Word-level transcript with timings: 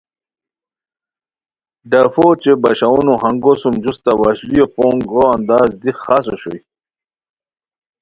ڈفو 1.89 2.23
اوچے 2.31 2.53
باشونو 2.63 3.13
ہنگو 3.21 3.53
سُم 3.59 3.73
جوستہ 3.83 4.11
وشلیو 4.21 4.65
پونگو 4.75 5.21
انداز 5.35 5.69
دی 5.81 5.91
خاص 6.01 6.25
اوشوئے 6.31 6.59